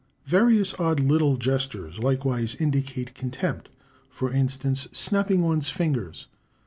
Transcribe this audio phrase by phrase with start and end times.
[0.25, 3.69] Various odd little gestures likewise indicate contempt;
[4.09, 6.25] for instance, snapping one's fingers.